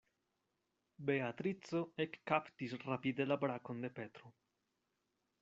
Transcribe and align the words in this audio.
Beatrico 1.09 1.81
ekkaptis 2.07 2.75
rapide 2.87 3.29
la 3.29 3.39
brakon 3.45 3.87
de 3.87 3.93
Petro. 4.01 4.35